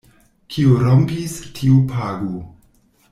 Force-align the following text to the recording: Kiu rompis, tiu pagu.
Kiu 0.53 0.71
rompis, 0.83 1.35
tiu 1.59 1.77
pagu. 1.93 2.33